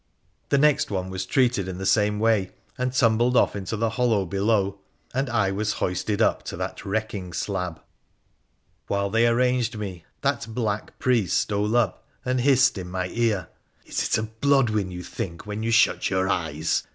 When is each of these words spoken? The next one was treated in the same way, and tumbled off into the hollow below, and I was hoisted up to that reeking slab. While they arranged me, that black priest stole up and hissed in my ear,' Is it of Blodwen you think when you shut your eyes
The 0.49 0.57
next 0.57 0.89
one 0.89 1.11
was 1.11 1.27
treated 1.27 1.67
in 1.67 1.77
the 1.77 1.85
same 1.85 2.17
way, 2.17 2.49
and 2.75 2.91
tumbled 2.91 3.37
off 3.37 3.55
into 3.55 3.77
the 3.77 3.91
hollow 3.91 4.25
below, 4.25 4.79
and 5.13 5.29
I 5.29 5.51
was 5.51 5.73
hoisted 5.73 6.23
up 6.23 6.41
to 6.45 6.57
that 6.57 6.83
reeking 6.83 7.33
slab. 7.33 7.79
While 8.87 9.11
they 9.11 9.27
arranged 9.27 9.77
me, 9.77 10.05
that 10.21 10.47
black 10.55 10.97
priest 10.97 11.37
stole 11.37 11.77
up 11.77 12.03
and 12.25 12.41
hissed 12.41 12.79
in 12.79 12.89
my 12.89 13.09
ear,' 13.09 13.49
Is 13.85 14.01
it 14.05 14.17
of 14.17 14.41
Blodwen 14.41 14.89
you 14.89 15.03
think 15.03 15.45
when 15.45 15.61
you 15.61 15.69
shut 15.69 16.09
your 16.09 16.27
eyes 16.29 16.81